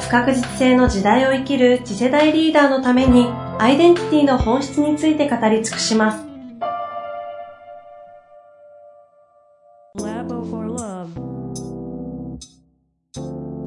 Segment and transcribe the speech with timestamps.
[0.00, 3.26] 不確実性の時代を生きる次世代リーダーのために
[3.58, 6.24] アイデンティティの本質について語り尽くします。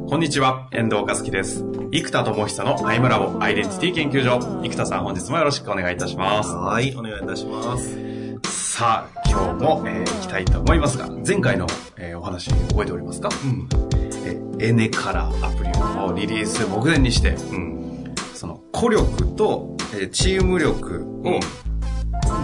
[0.08, 1.63] こんにちは、遠藤和樹です。
[1.91, 4.39] 生田智久のアイムラボアイデンティティ研究所。
[4.61, 6.50] 生田さん、本日もよろしくお願いいたします。
[6.50, 7.98] はい、お願いいたします。
[8.44, 11.67] さあ、今日も、えー、行きたいと思いますが、前回の、
[11.98, 13.30] えー、お話覚えておりますか？
[13.44, 13.91] うん。
[14.25, 18.13] え、エネカラーアプリをリリース目前にして、うん。
[18.34, 21.39] その、孤力と、えー、チーム力を、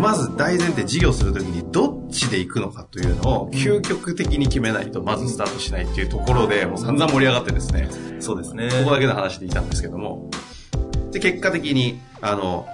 [0.02, 7.90] まず大前提事業するときにどっちで行くのかというのを究極的に決めないとまずスタートしないっていうところでもう散々盛り上がってですね。
[8.20, 8.70] そうですね。
[8.70, 10.30] ここだけの話でいたんですけども。
[11.12, 12.68] で、結果的に、あの、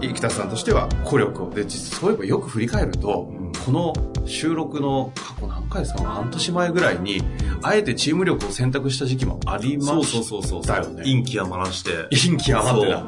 [0.00, 1.50] 生田さんとしては孤力を。
[1.50, 3.92] で、実そういえばよく振り返ると、うん、この
[4.26, 6.04] 収録の過去何回ですか？
[6.04, 7.22] 半年前ぐらいに、
[7.62, 10.04] あえてチーム力を選択した時期もありましたよね。
[10.04, 10.96] そうそうそうそう。
[10.96, 12.08] 陰気余らして。
[12.10, 13.04] 陰気余ってた。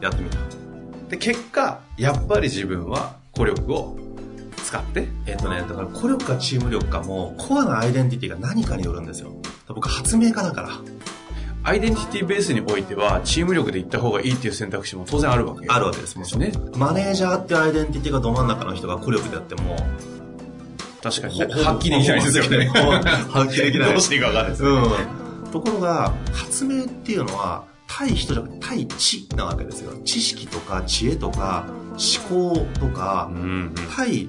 [0.00, 0.38] やってみた。
[1.08, 3.96] で、結果、やっぱり自分は孤力を
[4.64, 9.32] 使ってえっ、とね、だから孤力かチーム力かも、コアなアイデンティティが何かによるんですよ。
[9.68, 10.70] 僕発明家だから。
[11.66, 16.52] アイデンティティベースにおいては、チーム力で行った方がいいっていう選択肢も当然あるわけあるわけですもんね。
[16.76, 19.76] マネージャーってアイデンティティがど真ん中の人が孤力であっても、
[21.04, 22.66] 確かに、ね、発揮できないですよね。
[23.30, 23.90] 発揮できない。
[23.92, 25.50] どうしていいか分かんないです、ね、うん。
[25.50, 29.92] ところが、発明っていうのは、対人じゃなくて対知なわけですよ。
[30.04, 31.66] 知識とか知恵とか
[32.28, 34.28] 思考とか、うんうん、対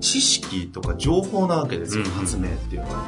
[0.00, 3.06] 知識とか情報なわけですよ、うん、発明っていうのは。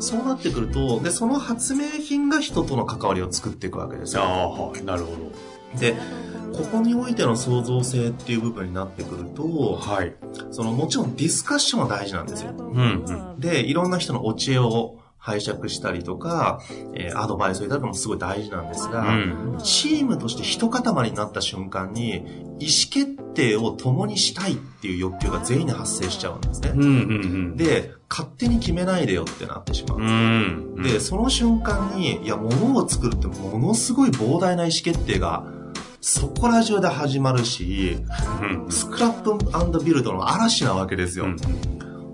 [0.00, 4.22] そうなってくると、で、その発明品が人との関わりを作っていくわけですよ。
[4.22, 5.78] ああ、はい、なるほど。
[5.78, 5.94] で、
[6.52, 10.14] ここにおいての創造性っていう部分になってくると、はい。
[10.50, 12.52] そのもちろんディスカッションは大事なんですよ。
[12.56, 13.40] うん、うん。
[13.40, 16.60] で、いろんな人のお知恵を拝借したりとか、
[16.94, 22.16] えー、アドバイスをいただくのもすごい大事なんですが、うん、チームとして一塊になった瞬間に、
[22.58, 26.72] 意思決定を共にしたいっていう欲求が全員に発生しちゃうんですね。
[26.74, 26.94] うんうんう
[27.52, 29.98] ん、で、勝手に決めないでよってなってしまう。
[29.98, 35.44] うんうん、で、その瞬間に、いや、物を作るってものすごい膨大な意思決定が、
[36.00, 37.98] そこら中で始まるし、
[38.70, 41.26] スクラップビルドの嵐なわけですよ。
[41.26, 41.36] うん。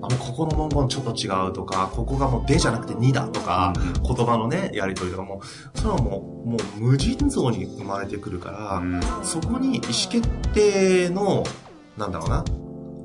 [0.02, 5.40] あここの文言ちょっと違うとか、ここがもうでじゃなくてにだとか、うん、言葉のね、やりとりとかも、
[5.74, 11.44] それはもう、もう無尽蔵に生まれてくるから、うん、そこに意思決定の、
[11.96, 12.44] なんだろうな、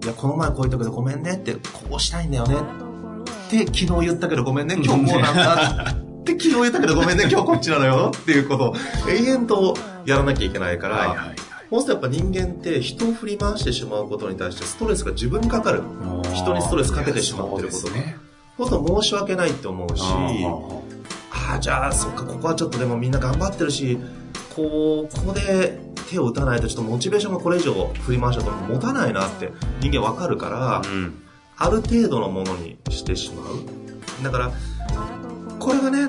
[0.03, 8.75] いや、この前こう言ったけどごめんねって、こうしたいんだよねって昨日言ったけどごめんね、今日こうなんだ って昨日言ったけどごめんね、今日こっちなのよっていうことを
[9.09, 11.35] 永遠とやらなきゃいけないから、はいはい
[11.71, 15.81] そうするとやっぱ人間って人を振り回してしまうことに対してストレスが自分にかかる。
[16.33, 17.93] 人にストレスかけてしまってることが。
[18.57, 23.97] そうすると申し訳ないって思うし、ああ、じゃあそっか、ここはちょっとでもみんな頑張ってるし、
[24.53, 31.23] こう、ここで手を打たないとちょっとモチベーションがこれ以上振り回したと持たないなって人間わかるから、うん、
[31.55, 34.23] ある程度のものにしてしまう。
[34.23, 34.51] だから、
[35.61, 36.07] これがね、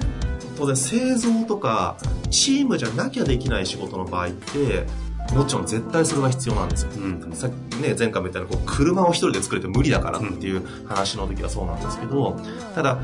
[0.56, 1.98] 当然製造とか
[2.30, 4.86] チームじゃなきゃできない仕事の場合って、
[5.34, 6.90] もちろん絶対それは必要なんですよ。
[6.96, 12.40] うん、さっきね、前回も言ったように、こう、車を一人で作れて無理だからっていう話の時はそうなんですけど、
[12.74, 12.98] ただ、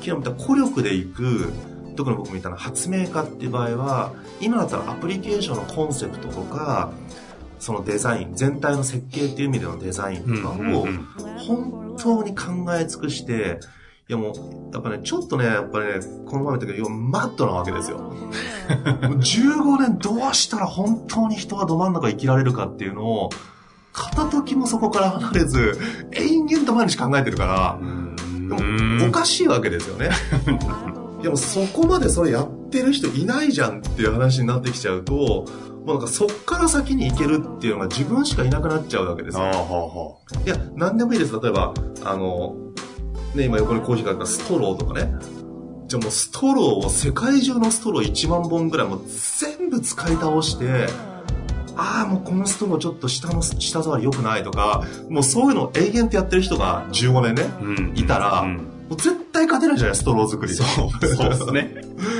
[0.00, 1.52] 昨日見た孤力でいく、
[1.96, 6.92] 特に僕も言ったのは発明家っていう場合は、今だったらアプリケーションのコンセプトとか、
[7.60, 10.86] そのデザイン、全体の設計っていう意味でのデザインとかを、
[11.38, 13.60] 本当に考え尽くして、
[14.06, 15.94] いやもう、やっぱね、ちょっとね、やっぱりね、
[16.26, 18.12] この前言ったけど、マッドなわけですよ。
[18.68, 23.30] 15年 どうしたら本当に人はど真ん中生きられるかっていうのを、
[23.94, 25.78] 片時もそこから離れず、
[26.12, 27.78] 延々と毎日考えてるから、
[28.46, 28.62] で
[29.02, 30.10] もおかしいわけですよね。
[31.22, 35.46] でもそこまでそれやってる人いないじゃんっていう話になってきちゃうと、も
[35.86, 39.44] うなんかそっから先に行けるっていうのが自分しかいなくなっちゃうわけですよ。
[40.44, 41.32] いや、何でもいいです。
[41.40, 41.72] 例えば、
[42.04, 42.54] あの、
[43.34, 45.14] ね、今横にコーヒーがあったストローとかね。
[45.86, 50.86] じゃあもうストローを、世界中のストロー1万本ぐらいもう全部使い倒して、
[51.76, 60.54] ああ、もうこのストローちょっと下の、下触り良くないとか、もうそういうのを永遠とやってる人が15年ね、うん、いたら、うん、もう絶対勝てないじゃない、ストロー作り。
[60.54, 61.82] そう、そうですね。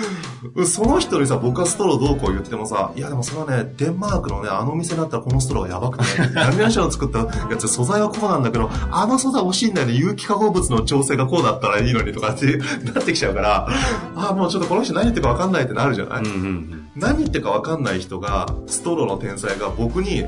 [0.67, 6.05] その人にさ、僕はストローどうこう言ってもさ、いやでもそれはね、デンマークのね、あの店だったらこのストローがやばくて、
[6.35, 7.21] 何々社の作った
[7.51, 12.59] やつ、素材はこうなんだけど、あの素材欲しいんだよね、有機化合物の調整がこうだったらいいのにとかって
[12.93, 13.69] なってきちゃうから、
[14.17, 20.25] ああ、もうちょっとこの人何言ってるか分かんないってなるじゃない、うんうんうん、何言ってるか分かんない人が、ストローの天才が僕に、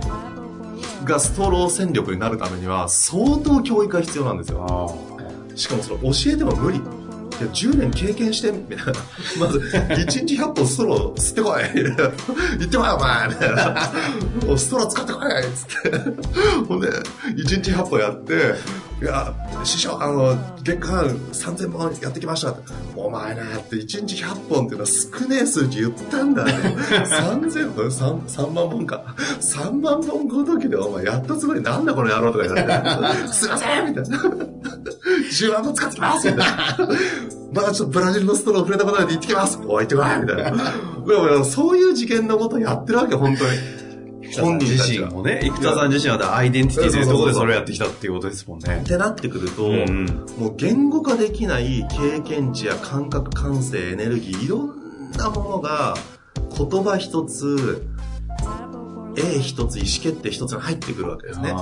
[1.05, 4.97] がストロー戦力になるためには、相当教育が必要なんですよ。
[5.55, 6.81] しかもそれ教えても無理。
[7.41, 8.93] いや、10年経験して、みたいな。
[9.39, 11.63] まず、1日100本ストロー吸ってこい
[12.59, 13.93] 言ってこいお前みたいな。
[14.57, 15.99] ストロー使ってこいつって。
[16.67, 18.55] ほんで、1日100本やって、
[19.01, 22.73] いや、師匠、あの、月間3000本やってきましたって。
[22.97, 26.53] お前なって1日100本っていうのは少ねえ数字言ったんだね。
[27.05, 29.05] 3000本 3, ?3 万本か。
[29.41, 33.33] 3万本ごときでお前やったつもりなんだこの野郎とか言われて。
[33.35, 34.19] すいませんみたいな。
[34.19, 36.79] 10万本使ってきますみたいな。
[37.53, 40.73] まだちょっとブラジルのストロー触れたことないで行ってきますおい、行ってこいみたいな。
[41.07, 43.86] でも、そういう事件のことやってるわけ、本当に。
[44.35, 48.81] 本人自身もね、生田さん自身はアイデンティティというところでそれをやってきたっていうことですもんね。
[48.83, 50.07] ってなってくると、うん、
[50.39, 55.95] もう言語化できない経験値や感覚、感性、エネルギー、いろんなものが
[56.57, 57.87] 言葉一つ、
[59.17, 61.55] A 一つ、意思決定一つに入ってくるわけですね。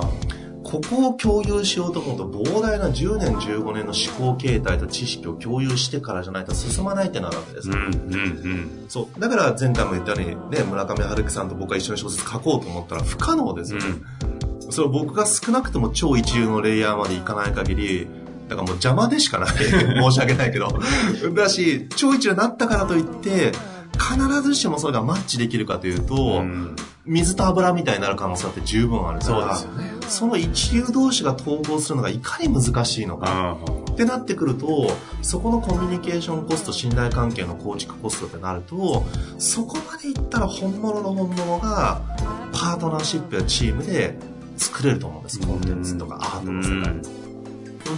[0.75, 9.19] ここを共有しようと思うと膨大な10年15年の思考形態と知識を共有してからじゃないと進まないってなるわけです、うんうんうん、そう。
[9.19, 13.85] だから前回も言ったように、ね、村上春樹さんと僕が一緒に小説書こうと思ったら不可能ですよね、
[14.65, 18.07] うん、それ僕が少なくとも超一流のレイヤーまでいかない限り
[18.49, 19.49] だからもう邪魔でしかない。
[19.57, 20.67] 申し訳ないけど。
[21.33, 23.53] だし超一流になったからといって
[23.95, 26.75] 必ずしもそれがマッチできるかというと、うん。
[27.05, 33.57] 水と油みたいになる可能性って十分あるからそ,、ね、その一流同士が統合するのがいかに難しいのか
[33.91, 34.87] ってなってくると
[35.21, 39.05] そこのコミュニケーションコスト信頼関係の構築コストってなると
[39.37, 42.01] そこまでいったら本物の本物が
[42.51, 44.17] パートナーシップやチームで
[44.57, 45.39] 作れると思うんです。
[45.39, 47.01] コンテンツとかアートの世界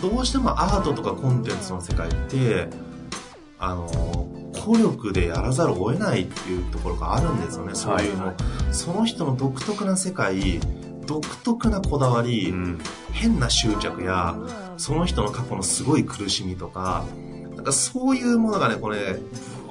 [0.02, 2.68] どうしてもアートとかコンテンツの世界って
[3.58, 3.88] あの
[4.66, 8.28] 努力でやらざるを得ないっていうところがあるんですよね、そういうの。
[8.28, 10.60] はいはい、その人の独特な世界、
[11.06, 12.80] 独特なこだわり、うん、
[13.12, 14.36] 変な執着や、
[14.78, 17.06] その人の過去のすごい苦しみとか、
[17.56, 19.20] なんかそういうものがね、これ、ね、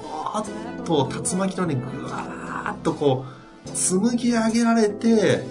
[0.01, 3.25] ぶわーっと竜巻のね、ぐわーっとこ
[3.67, 5.45] う、紡ぎ上げられて、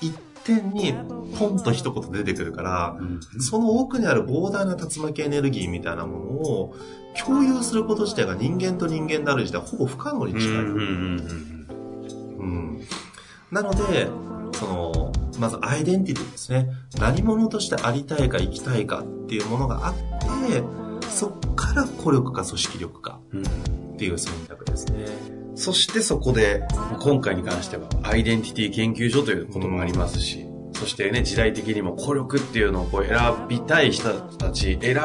[0.00, 0.94] 一点に
[1.40, 6.76] ポンと一言出てくるから、うん、その奥にある膨大な竜巻エネルギーみたいなものを
[7.18, 10.50] 共有すること自体が人間と人間である自体ほぼ不可能に近い。
[13.50, 14.08] なので、
[14.52, 16.68] その、まずアイデンティティですね。
[17.00, 20.62] 何者としてありたいか生きたいかっていうものがあって、
[21.08, 23.18] そっから孤力か組織力か
[23.94, 25.06] っていう選択ですね。
[25.56, 26.62] そしてそこで、
[27.00, 30.49] 今回に関してはアイデンティティ研究所ということもありますし、
[30.80, 33.18] そしてね、時代的にも孤力っていうのをこう選
[33.48, 34.96] びたい人たち、選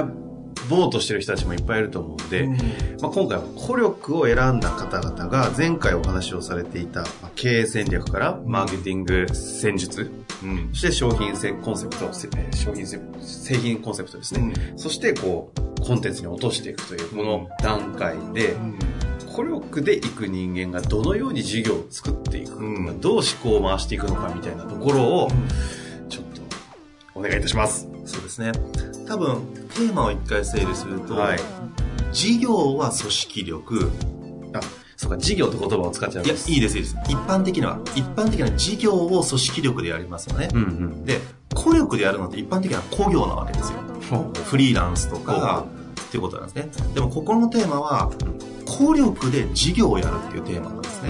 [0.70, 2.56] ぼうとしてる人たちもいっぱいいると思うので、うん、
[3.02, 7.04] まあ、今回は孤力を選んだ方々が前回お話をされていた
[7.36, 10.10] 経営戦略からマーケティング戦術、
[10.42, 18.56] うん、そして商品コンセプト、商品製品コンセプトですね、うん、そしてこうコンテンツに落としていくというこの段階で、
[19.36, 25.30] 孤力でいく人間がどのように事業を作っていく、うん、どう思考を回していくのかみたいなところを、
[26.08, 26.42] ちょっと
[27.16, 27.86] お願いいたします。
[28.06, 28.54] そうですね。
[29.06, 29.42] 多分、
[29.74, 31.40] テーマを一回整理すると、はい、
[32.14, 33.92] 事業は組織力。
[34.54, 34.62] あ、
[34.96, 36.50] そうか、事業って言葉を使っちゃうんです。
[36.50, 36.96] いや、いいです、いいです。
[37.10, 40.48] 一般的には、一般的な事業を組織力でやりますよね。
[40.54, 41.20] うんうん、で、
[41.54, 43.80] 孤力でやるのって一般的な工業なわけですよ。
[44.46, 45.66] フリーランスとか、
[46.06, 46.70] っていうことなんですね。
[46.94, 48.10] でも、ここのテーマは、
[48.78, 51.10] 孤力で事業をやるっていうテーマなんですね。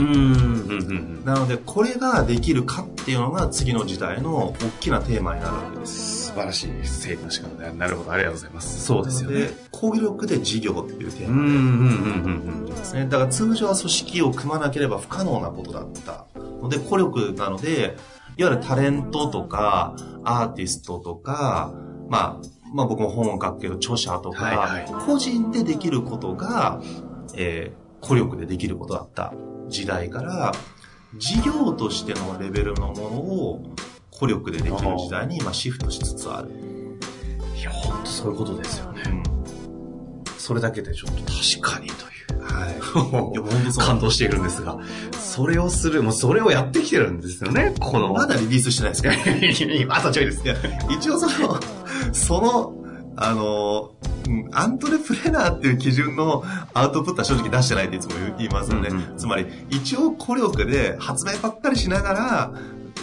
[1.26, 6.28] なので、これができるかっていうのが次の時代の大きなテーマになるわけです。
[6.28, 8.86] 素晴らしい整理の仕方で、なるほど、ありがとうございます。
[8.86, 9.50] そうですよね。
[9.72, 13.08] 孤力で事業っていうテーマでですね。
[13.10, 16.26] だから通常は組織を組まなければ不可能なことだった
[16.62, 17.96] ので、孤力なので、
[18.38, 21.74] いわゆるタレントとか、アーティストとか、
[22.10, 26.82] まあ、まあ僕も本を書くけど著者とか、はいはい、個人でできることが、
[27.36, 29.34] えー、孤力でできることだった
[29.70, 30.52] 時代から、
[31.18, 33.64] 事業としてのレベルのものを
[34.12, 36.50] 孤力でできる時代に今シフトしつつある。
[37.58, 39.02] いや、本当そういうことですよね。
[39.08, 39.24] うん、
[40.38, 42.44] それだけでちょっと確かにという。
[42.44, 42.74] はい。
[43.34, 43.86] いや、本当そう。
[43.86, 44.78] 感動しているんですが、
[45.20, 48.14] それをする、もうそれをやってきてるんですよね、この。
[48.14, 49.10] まだリリースしてないですか？
[49.98, 50.44] あとちょいです。
[50.90, 51.60] 一応その、
[52.14, 52.74] その、
[53.18, 54.15] あの、うん、
[54.52, 58.90] アントレプレナーっていう基準のアウトプットは正直出してないっていつも言いますよね。
[58.90, 62.54] うんうん、つまり、一応孤力で発明ばっかりしながら、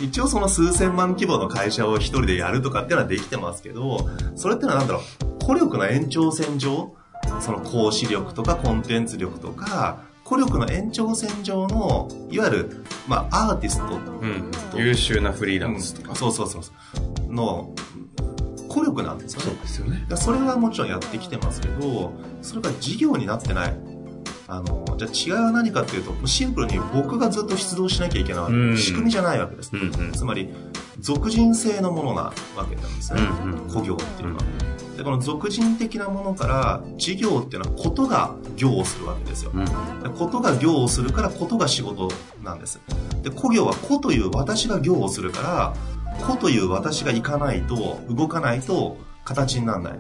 [0.03, 6.95] 一応その数千万規模の会社を一人でやるとかっていうのはできてますけど、それってのはなんだろう、孤力の延長線上、
[7.41, 17.35] その講師力とかコンテンツ力とか、孤力の延長線上の、いわゆる、まあ、アーティスト、うん、優秀なフリーランスとか、うん、そうそうそう。
[17.35, 17.73] の
[18.73, 19.47] 孤力なんですよね。
[19.47, 20.07] そうですよね。
[20.17, 23.77] それはもちろんやってきてますけど、それが事業になってない。
[24.49, 29.71] あの、じゃあ違いは何かっていうと、シンプルに僕がずっと出動しなきゃいけない仕組みじゃないわけです。
[29.75, 30.49] うんうん、つまり、
[31.01, 32.33] 俗人性のものなわ
[32.69, 33.21] けなんですね。
[33.45, 34.43] うんうん、業っていうのは。
[34.97, 39.53] で、この俗人的なものから事業っていうのはことが業をするわけですよ。
[39.55, 42.11] うん、ことが業をするからことが仕事
[42.43, 42.79] なんです。
[43.23, 45.75] で、故業は子という私が業をするから、
[46.21, 49.99] 子という私が行かないと、動かないと形にならない。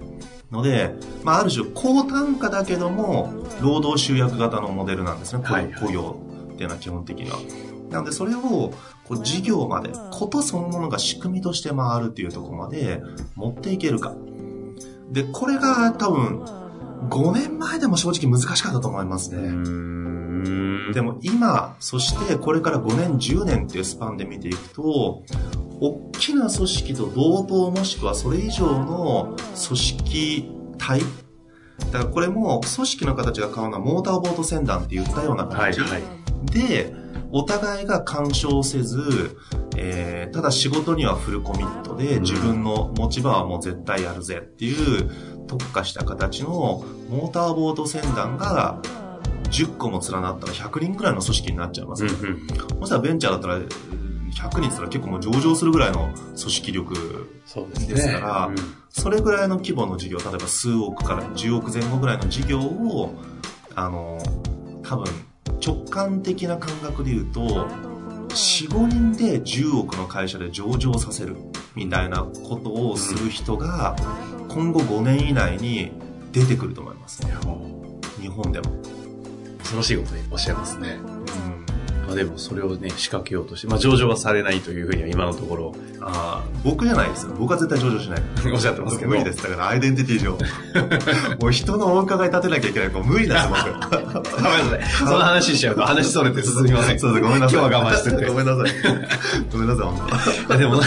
[0.50, 5.42] ので、まあ、ある種高単価だけども、労働集約型のモデルなんですね。
[5.42, 6.16] はい雇用
[6.52, 7.38] っていうのは基本的には。
[7.90, 8.72] なので、それを、こ
[9.10, 13.02] う、事業まで、ことそのものが仕組みとして回るっていうところまで
[13.34, 14.14] 持っていけるか。
[15.10, 16.44] で、これが多分、
[17.08, 20.92] 5年前でも正直難しかったと思いますね。
[20.92, 25.22] でも今、そしてこれから5年、10年っていうスパンで見ていくと、
[25.82, 29.36] 大きな組織と同等もしくはそれ以上の
[29.66, 31.00] 組織体。
[31.90, 36.94] だからこれも組織の形が変わるのはモーターボート船団って言ったような形、はいはい、で、
[37.32, 39.36] お互いが干渉せず、
[39.76, 45.10] えー、ただ仕事にはフルコミットで、自分の持ち場はもう絶対やるぜっていう
[45.48, 48.80] 特化した形のモーターボート船団が
[49.50, 52.12] 10個も連なったら100人くらいの組織になっちゃいます、ね。
[52.12, 52.26] うん
[52.72, 53.58] うん、もしらベンチャーだったら
[54.32, 57.30] 100人ったら結構もう上場するぐらいの組織力
[57.88, 63.14] ですから、ねうん、それぐらいの規模の事業、例えば数億から10億前後ぐらいの事業を、
[63.74, 64.18] あの、
[64.82, 65.06] 多分
[65.64, 67.40] 直感的な感覚で言うと、
[68.28, 71.36] 4、5人で10億の会社で上場させる
[71.74, 73.96] みたいなことをする人が、
[74.48, 75.92] 今後5年以内に
[76.32, 77.22] 出てくると思います。
[78.20, 78.72] 日本でも。
[79.72, 80.98] 恐ろしいことにおっしゃいますね。
[82.12, 85.74] まあでもそれをね、仕掛けようとして、まあ上場はされないというふうには今のところ。
[86.00, 87.34] ああ、僕じゃないですよ。
[87.38, 88.22] 僕は絶対上場しない。
[88.52, 89.10] おっしゃってますけど。
[89.10, 89.42] 無理です。
[89.42, 90.32] だからアイデンティティ上。
[91.40, 92.88] もう人のお伺い立てなきゃいけない。
[92.90, 93.92] もう無理なんです、僕。
[94.42, 94.82] ごめんなさい。
[94.98, 96.98] その話しちゃうと話それて進みません。
[96.98, 97.58] そうです、ごめんなさい。
[97.58, 98.26] 今日は我慢してて。
[98.26, 98.68] ごめんなさい。
[99.50, 100.10] ごめんなさい、本
[100.48, 100.58] 当。
[100.58, 100.80] でも、も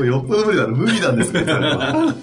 [0.00, 0.66] うよっぽど無理だ。
[0.66, 2.14] 無理なんですね、それは。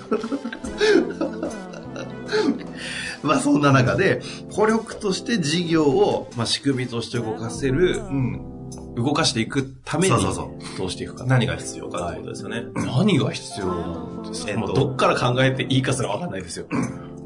[3.25, 4.21] まあそんな中で、
[4.53, 8.55] 孤力として事業を、まあ、仕組みとして動かせる、うん、
[8.95, 11.25] 動かしていくために、そうそうどうしていくか。
[11.25, 12.57] 何が必要かってことですよね。
[12.57, 16.67] はい、何が必要なんですか、えっと、どっから考えていいかすらわかんないですよ。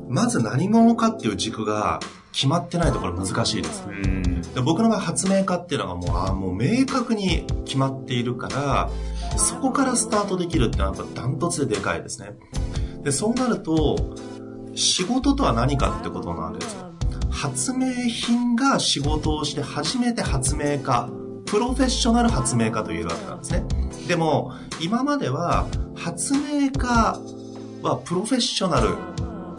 [0.09, 1.99] まず何者かっていう軸が
[2.31, 3.85] 決まってないところ難しいです。
[4.55, 8.89] で僕の場合発明家っていうのがもうあもう明確に決まっているから
[9.37, 12.31] そこからスタートできるっていうのはやっぱダントツででかいですね。
[13.03, 14.15] でそうなると
[14.79, 16.91] 仕事とは何かってことなんですよ。
[17.29, 21.09] 発明品が仕事をして初めて発明家、
[21.45, 23.63] プロフェッショナル発明家と言えるわけなんですね。
[24.07, 27.19] でも、今までは発明家
[27.81, 28.95] はプロフェッショナル、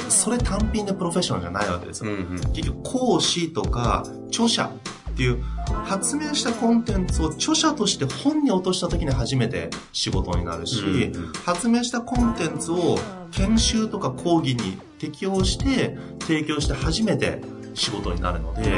[0.08, 2.10] それ単品でプロフェッショナルじゃないわけですよ。
[2.10, 4.70] うんうん、結局、講師とか著者
[5.20, 12.96] っていう発明したコンテンツを著者として本に落とした時に初めて仕事になるし、うんうん、発明したコンテンツを
[13.30, 17.42] 研修とか講義に適用して提供して初めて
[17.74, 18.74] 仕事になるので、う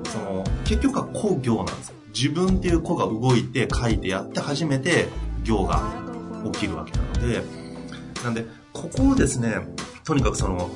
[0.00, 1.94] ん、その結局は工業なんですよ。
[2.14, 5.06] 自分っていう子が動いて書いてやって初めて
[5.44, 5.80] 業が
[6.52, 7.70] 起きるわけなので。
[8.22, 8.44] なんで
[8.74, 9.54] ここをですね
[10.04, 10.68] とにかくその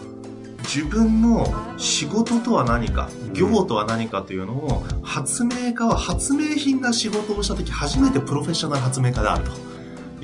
[0.64, 9.74] 自分の仕事とは何か、業とは何かというのを、発明家は発明品が仕事をした時初めてプロフェッショナル発明家であると。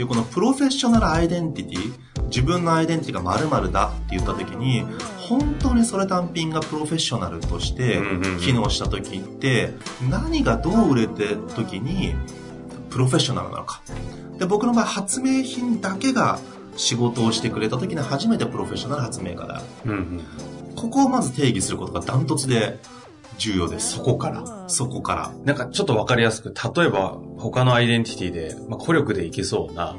[0.01, 1.93] いう、このプロフェッショナルアイデンティティ、
[2.27, 4.85] 自分のアイデンティティが〇〇だって言った時に、
[5.19, 8.01] 本当にそれ単品がプロフェッショナルとして
[8.41, 9.75] 機能した時って、
[10.09, 12.15] 何がどう売れて時に
[12.89, 13.83] プロフェッショナルなのか。
[14.39, 16.41] で、僕の場合発明品だけが
[16.81, 19.63] 仕事をしてくれた時に初めてプロフェッショナル発明家だ。
[19.85, 20.23] うんうん、
[20.75, 22.79] ここをまず定義することがダントツで
[23.37, 23.97] 重要です。
[23.97, 24.65] そこから。
[24.67, 25.33] そこから。
[25.45, 29.95] なんかちょっとわかりやすく、例えば他のアイデンティティで、まあ、孤力でいけそうな、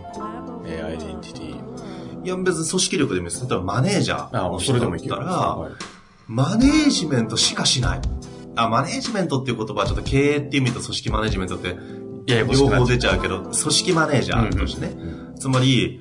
[0.66, 3.48] えー、アイデンティティいや、別に組織力でもいいです。
[3.48, 5.74] 例えばマネージャーの人だったら、はい、
[6.28, 8.02] マネージメントしかしない。
[8.56, 11.78] あ、マネージメントっていう言葉はちょっと経営っていう意味と組織マネージメントって
[12.26, 14.94] 両方出ちゃうけど、組織マネージャーとしてね。
[14.96, 16.01] うんうん、つまり、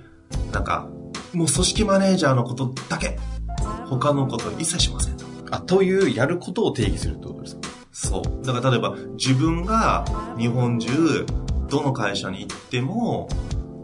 [0.52, 0.88] なんか、
[1.32, 3.18] もう組織マネージャーのことだけ。
[3.86, 5.24] 他のこと一切しませんと。
[5.50, 7.62] あ、というやることを定義するってことですか？
[7.92, 8.46] そう。
[8.46, 10.04] だから例えば自分が
[10.38, 11.26] 日本中
[11.68, 13.28] どの会社に行っても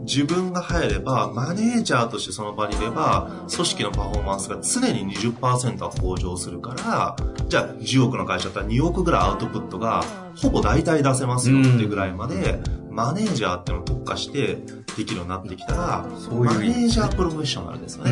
[0.01, 7.17] 自分が入れば、マネージャーとしてその場にいれば、組織のパフォーマンスが常に20%は向上するから、
[7.49, 10.05] じゃあ10億の会社だったら2億ぐらいアウトプットが、
[10.37, 12.61] ほぼ大体出せますよっていうぐらいまで、
[12.97, 14.57] マネージャーっていうのを特化して
[14.97, 18.11] できるようになってきたら、マネージャープロフェッショナルですよね。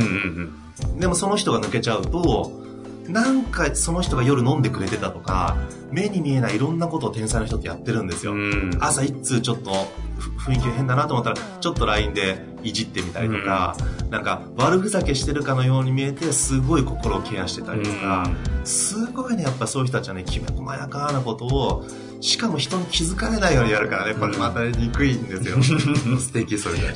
[0.99, 2.51] でもその人が抜けちゃうと、
[3.07, 5.57] なんかその人が夜飲んでくれてたとか、
[5.89, 8.35] 目に見えないいろんなことを天才の人ってやってるんですよ。
[8.79, 9.71] 朝一通ちょっと
[10.15, 18.23] 雰囲気変だなと思ったら、ちょっと LINE でいじってみたりとか、うん、なんか悪ふざけしてるかのように見えて、すごい心をケアしてたりとか、
[18.59, 21.85] うん、すごいね、やっぱそういう人たちはね、きめ細やかなことを、
[22.21, 25.61] しかも人に気づかれないようにやるからね、これまたにくいんですよ。
[26.19, 26.93] 素敵、それで。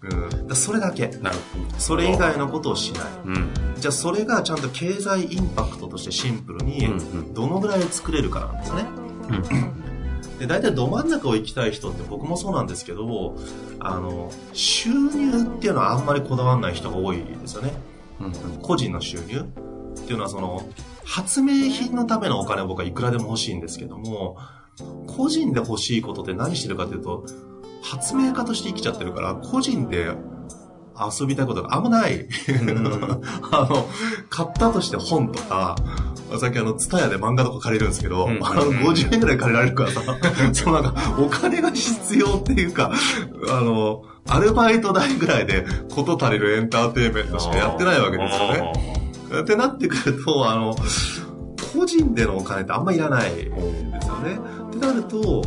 [0.00, 1.08] うん、だそれだけ。
[1.08, 1.80] なるほど。
[1.80, 3.02] それ以外のことをしない。
[3.26, 6.88] うん、じゃあそれがちゃんと経済インパクトとしてシンプルに、
[7.34, 8.86] どのぐらい作れるかなんですね。
[9.28, 9.77] うん
[10.38, 13.36] で、大体ど真ん中を行きたい人って僕もそうなんですけど、
[13.80, 17.72] あの、収入っていうのはあんまりこだわらない人が多いですよね。
[18.20, 20.68] うん、個人の収入っていうのはその、
[21.04, 24.36] 発明品のためのお金は僕はいくらでも欲しいんですけども、
[25.06, 27.24] 個人で欲しいことって何してるかというと、
[27.82, 30.12] 発明家として生きちゃってるから、個人で
[30.98, 32.26] 遊びたいことがあんまない。
[33.50, 33.88] あの、
[34.28, 35.76] 買ったとして本とか、
[36.38, 40.02] さっきあの、ツタヤで漫画とか借りるんですけど、うん、あの、50円くらい借りられるからさ、
[40.52, 42.92] そうなんか、お金が必要っていうか、
[43.50, 49.42] あの、アルバイト代ぐらいでこと足りるエンターテインメントしかやってないわけですよね。
[49.42, 50.74] ってなってくると、あの、
[51.72, 54.38] 個人でのお金ってあんまいらないんですよね。
[54.68, 55.42] ってなると、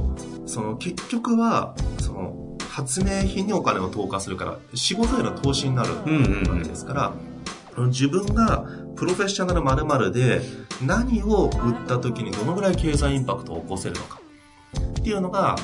[0.45, 2.40] その結局は、その、
[2.71, 5.93] 発明品にお金を投下するから、仕事への投資になる
[6.49, 7.13] わけですから、
[7.87, 10.41] 自分がプロフェッショナル〇〇で
[10.85, 14.21] 何を売った時にどのぐらい経済インパクトを起こせるのか。
[14.99, 15.57] っていうのが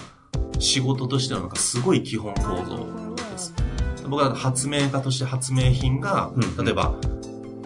[0.59, 3.53] 仕事としてのなんかすごい基本構造です。
[4.07, 6.95] 僕は発明家として発明品が、例えば、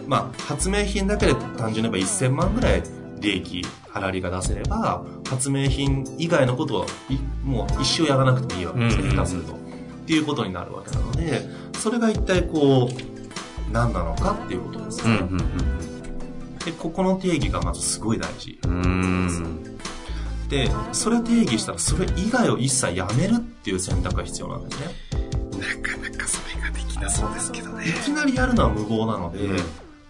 [0.06, 2.82] まあ、発明品だけで単純に言えば1000万ぐらい
[3.22, 6.86] 利益、粗利が出せれば、発明品以外のことは
[7.42, 9.52] もう一生やらなくてもいいわけですね、下手すると。
[9.54, 9.56] っ
[10.04, 11.40] ていうことになるわけなので、
[11.78, 15.20] それが一体こう、何なのかっていうことですね。
[16.64, 18.58] で、ここの定義がまずすごい大事
[20.48, 24.86] でそれ定義したらそれ以外を一切やめるっていう選択が必要なんですね。
[25.58, 27.88] なかなかそれができなそうですけどね。
[27.88, 29.56] いきなりやるのは無謀なので、うん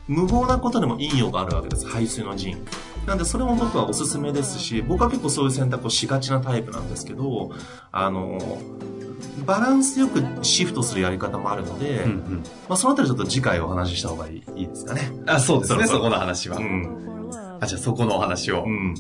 [0.08, 1.86] 無謀なことでも陰陽があるわけです。
[1.86, 2.58] 排水の陣。
[3.06, 7.50] なんでそれも僕はおすすめですし、僕は結構そういう選択をしがちなタイプなんですけど、
[7.90, 8.60] あの、
[9.44, 15.10] バランスよくシフトするやり方もあるので、うんうん、まあそのあたりちょっと次回お話しした方がいいですかね。
[15.26, 16.58] あ、そうですね、そこの話は。
[16.58, 18.64] うん、あ、じゃあそこのお話を。
[18.64, 18.94] うん、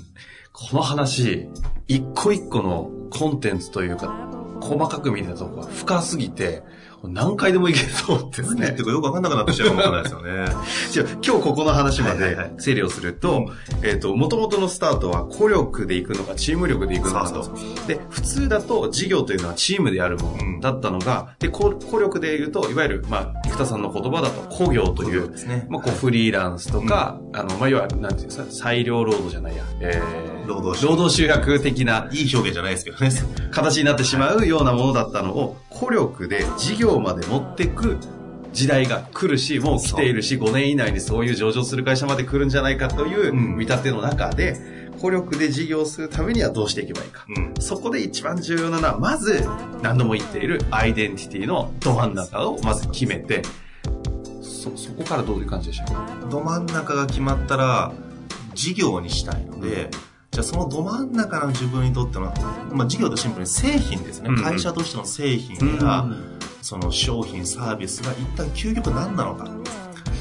[0.52, 1.48] この話、
[1.86, 4.28] 一個一個のコンテンツというか、
[4.60, 6.62] 細かく見たとこが深すぎて、
[7.08, 8.68] 何回でもいけそうですね。
[8.68, 10.46] ってかよくわかんなくなってきちゃうかもしれないですよね。
[10.90, 17.50] じゃ今日ここの話まで整理をすると、はいはいはい、えっ、ー、と、元々のスタートは孤力で行くのか、チーム力で行くのかと。
[17.86, 33.10] で、普通だと事業というのはチームでやるものだったのが、で、孤力で言うと、いわゆる、まあ、生田さんの言葉だと、工業という、ね、まあ、こう、フリーランスとか、うん、あの、まあ、いわゆる、なんていうんですか、裁量労働じゃないや、えー、労働労働集約的な、いい表現じゃないですけどね。
[33.50, 37.98] 形になってしまうようなものだったのを、孤力で事業まで持ってく
[38.52, 47.26] 時代が来るし、もう来ているし、5年以内にそういう上場する会社まで来るんじゃないかという見立ての中で、孤力で事業するためにはどうしていけばいいか。
[47.28, 49.44] うん、そこで一番重要なのは、まず
[49.82, 53.42] 何度も言っているアイデンティティのど真ん中をまず決めて、
[54.40, 56.28] そ、そこからどういう感じでしょうか？
[56.30, 57.92] ど真ん中が決まったら、
[58.54, 62.32] 事業にしたいので、うんじゃあそのど真ん中の自分にとっての、
[62.72, 64.30] まあ事業とシンプルに製品ですね。
[64.30, 69.50] うん、会社としての製品や、うん、その商品、サービスが一体究極何なのか。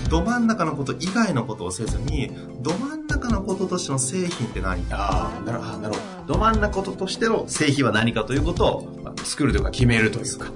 [0.10, 4.98] ど真ん中のこと以外のことをせずに、ど真ん中のこととしての製品って何か。
[5.00, 6.34] ああ、なるほど、なるほど。
[6.34, 10.52] ど真ん中ことしての製品は何かということを作るというか決めるというか。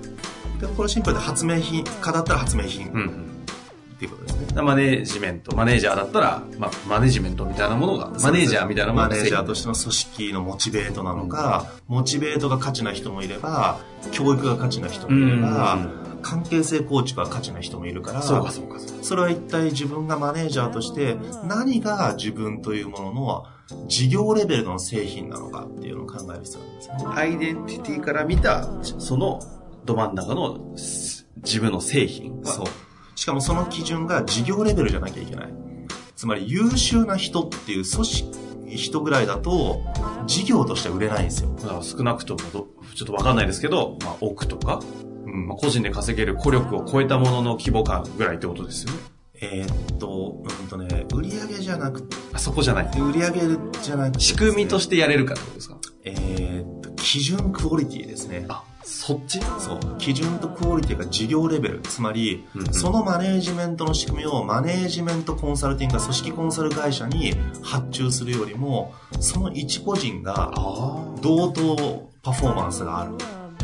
[0.59, 2.91] でこれシンプルで発明品、かだったら発明品。
[2.91, 3.25] うん
[3.95, 4.34] っていうことですね。
[4.63, 9.09] マネージメント、マネージャーだったら、まあ、マネジメントみたいなものが、マネージャーみたいなものが。
[9.09, 13.79] マネージャーとしての組織のモチベートなのか、モチベートが価値な人もいれば、
[14.11, 15.79] 教育が価値な人もいれば、
[16.21, 23.43] 関係性構築が価値な人もいるから、そうかそうかそれは一体自分がマネージャーとして何が自分というものの
[23.87, 26.95] 事業レベルの製品なのかっていうのを考える必要なんですね。
[27.13, 29.39] アイデンティティから見た、その
[29.85, 30.59] ど真ん中の
[31.43, 32.41] 自分の製品。
[32.43, 32.65] そう。
[33.15, 35.53] しかもその基準が事業レベルじゃなきゃいけない。
[36.15, 38.31] つまり優秀な人っていう組織、
[38.67, 39.81] 人ぐらいだと、
[40.27, 41.55] 事業として売れないんですよ。
[41.61, 44.81] だから少なくともちょっとわかんないですけど、まあ、億とか、
[45.25, 48.99] うん、まあ、個人で稼げる孤力を超えたものの規模感ぐらいってことですよね。
[49.41, 52.85] えー、っと、うんとね、売上じゃなくて、あそこじゃない。
[52.97, 53.31] 売上
[53.81, 55.77] じゃなくて、ね、仕組みとしてやれるかってことですか？
[56.05, 58.45] えー、っと、基準クオリティですね。
[58.47, 59.39] あ、そっち？
[59.59, 59.97] そう。
[59.97, 61.81] 基準とクオリティが事業レベル。
[61.81, 70.53] つまり、うんうん、そのマネージメントの仕組みをマネージメントコンサルティングが組織コンサル会社に発注するよりも、その一個人が
[71.21, 73.13] 同等パフォーマンスがある。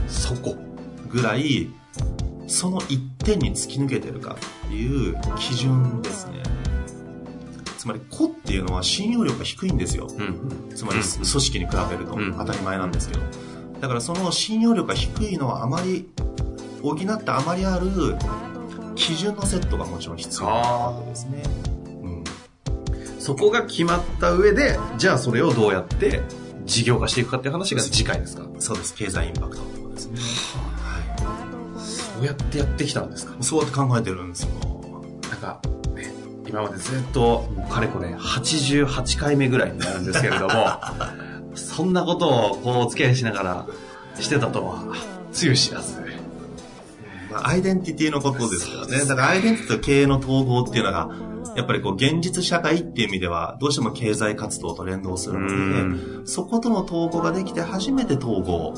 [0.08, 0.56] そこ。
[1.08, 1.70] ぐらい、
[2.48, 6.42] その一点に突き抜けてるかっていう基準ですね。
[7.78, 10.08] つまり個っていうのは信用力が低いんですよ。
[10.10, 13.22] うん、つまり組織に比べると当たり前なんですけど。
[13.82, 16.08] だからその信用力が低いのはあまり、
[16.84, 18.16] 補ってあまりある
[18.96, 21.44] 基準のセットがもちろん必要なわけですね。
[21.88, 22.24] うん、
[23.20, 26.22] そこが決まった上で、じゃあそれをどうやって
[26.66, 28.48] 事業化していくかっていう話が次回ですか？
[28.60, 28.94] そうです。
[28.94, 30.20] 経済インパクトとかですね。
[31.80, 33.36] そうやってやってきたんですか？
[33.42, 34.50] そうやって考えてるんですよ。
[35.32, 35.60] なんか、
[35.96, 36.14] ね、
[36.48, 40.54] 今までずっと、かれこれ88回目ぐらいになるんですけれども、
[41.56, 43.68] そんなことをこうお付き合いしながら
[44.20, 44.96] してたとは、
[45.32, 46.02] つゆ知らず。
[47.32, 49.00] まあ、アイデンティティのことですよね。
[49.06, 51.10] だからアイデンティティと経営の統合っていうのが、
[51.56, 58.74] やっぱりこう現実社会っていう意味では、どうしても経済活動と連動するので、そことの統合ができて初めて統合。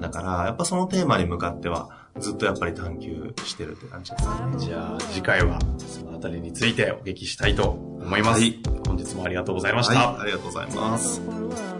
[0.00, 4.58] だから、やっぱそのテーマに向かっては、ずっとやっぱり探求してるって感じですかね。
[4.58, 8.40] じゃあ、次回は、そのあたりについてお聞きしたいと思います。
[8.40, 9.94] はい、本日もありがとうございました。
[9.94, 11.79] はい、ありがとうございます。